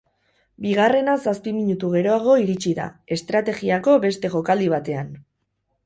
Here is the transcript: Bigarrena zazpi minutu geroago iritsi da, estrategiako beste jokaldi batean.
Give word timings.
Bigarrena 0.65 1.13
zazpi 1.25 1.53
minutu 1.59 1.91
geroago 1.97 2.39
iritsi 2.47 2.75
da, 2.83 2.89
estrategiako 3.19 3.97
beste 4.07 4.37
jokaldi 4.39 4.77
batean. 4.77 5.19